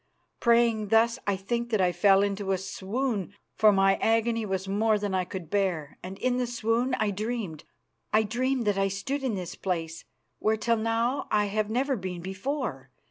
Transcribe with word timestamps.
Praying 0.39 0.87
thus, 0.87 1.19
I 1.27 1.35
think 1.35 1.69
that 1.69 1.79
I 1.79 1.91
fell 1.91 2.23
into 2.23 2.53
a 2.53 2.57
swoon, 2.57 3.35
for 3.53 3.71
my 3.71 3.97
agony 3.97 4.47
was 4.47 4.67
more 4.67 4.97
than 4.97 5.13
I 5.13 5.25
could 5.25 5.51
bear, 5.51 5.99
and 6.01 6.17
in 6.17 6.37
the 6.37 6.47
swoon 6.47 6.95
I 6.95 7.11
dreamed. 7.11 7.65
I 8.11 8.23
dreamed 8.23 8.65
that 8.65 8.79
I 8.79 8.87
stood 8.87 9.23
in 9.23 9.35
this 9.35 9.53
place, 9.53 10.03
where 10.39 10.57
till 10.57 10.77
now 10.77 11.27
I 11.29 11.45
have 11.45 11.69
never 11.69 11.95
been 11.95 12.21
before. 12.21 12.89